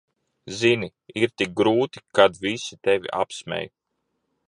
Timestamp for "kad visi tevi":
2.21-3.15